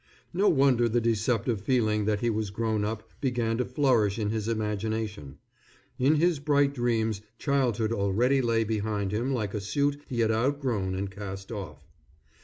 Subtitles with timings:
[0.33, 4.47] No wonder the deceptive feeling that he was grown up began to flourish in his
[4.47, 5.37] imagination.
[5.99, 10.95] In his bright dreams childhood already lay behind him like a suit he had outgrown
[10.95, 11.85] and cast off.